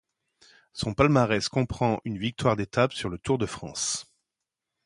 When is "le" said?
3.07-3.19